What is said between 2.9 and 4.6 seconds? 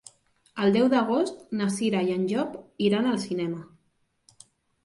al cinema.